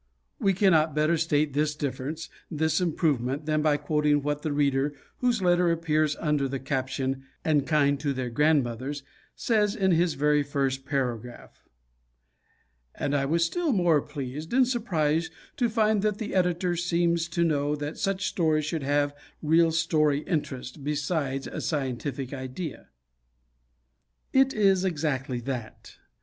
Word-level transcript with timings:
We 0.39 0.53
cannot 0.53 0.95
better 0.95 1.15
state 1.15 1.53
this 1.53 1.75
difference, 1.75 2.27
this 2.49 2.81
improvement, 2.81 3.45
than 3.45 3.61
by 3.61 3.77
quoting 3.77 4.23
what 4.23 4.41
the 4.41 4.51
Reader 4.51 4.95
whose 5.19 5.43
letter 5.43 5.69
appears 5.71 6.15
under 6.15 6.47
the 6.47 6.57
caption, 6.59 7.25
"And 7.45 7.67
Kind 7.67 7.99
to 7.99 8.11
Their 8.11 8.31
Grandmothers," 8.31 9.03
says 9.35 9.75
in 9.75 9.91
his 9.91 10.15
very 10.15 10.41
first 10.41 10.87
paragraph: 10.87 11.63
"And 12.95 13.13
I 13.15 13.25
was 13.27 13.45
still 13.45 13.71
more 13.73 14.01
pleased, 14.01 14.53
and 14.53 14.67
surprised, 14.67 15.31
to 15.57 15.69
find 15.69 16.01
that 16.01 16.17
the 16.17 16.33
Editor 16.33 16.75
seems 16.75 17.27
to 17.27 17.43
know 17.43 17.75
that 17.75 17.99
such 17.99 18.25
stories 18.27 18.65
should 18.65 18.81
have 18.81 19.13
real 19.43 19.71
story 19.71 20.21
interest, 20.21 20.83
besides 20.83 21.45
a 21.45 21.61
scientific 21.61 22.33
idea." 22.33 22.89
It 24.33 24.51
is 24.51 24.83
exactly 24.83 25.41
that. 25.41 25.97